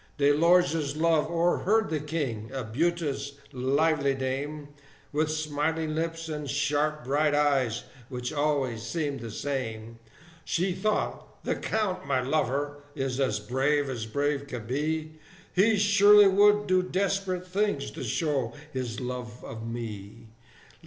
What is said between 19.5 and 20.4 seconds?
me!